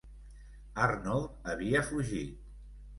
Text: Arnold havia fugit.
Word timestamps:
Arnold 0.87 1.47
havia 1.55 1.85
fugit. 1.95 2.37